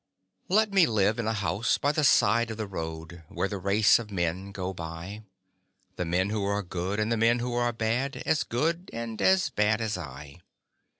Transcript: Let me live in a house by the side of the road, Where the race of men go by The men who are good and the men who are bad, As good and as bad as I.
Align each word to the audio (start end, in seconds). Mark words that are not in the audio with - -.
Let 0.49 0.73
me 0.73 0.87
live 0.87 1.19
in 1.19 1.27
a 1.27 1.33
house 1.33 1.77
by 1.77 1.91
the 1.91 2.03
side 2.03 2.49
of 2.49 2.57
the 2.57 2.65
road, 2.65 3.21
Where 3.29 3.47
the 3.47 3.59
race 3.59 3.99
of 3.99 4.09
men 4.09 4.51
go 4.51 4.73
by 4.73 5.25
The 5.95 6.05
men 6.05 6.31
who 6.31 6.43
are 6.43 6.63
good 6.63 6.99
and 6.99 7.11
the 7.11 7.17
men 7.17 7.37
who 7.37 7.53
are 7.53 7.71
bad, 7.71 8.15
As 8.25 8.43
good 8.43 8.89
and 8.93 9.21
as 9.21 9.51
bad 9.51 9.79
as 9.79 9.99
I. 9.99 10.41